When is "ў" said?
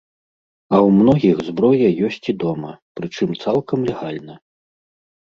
0.77-1.01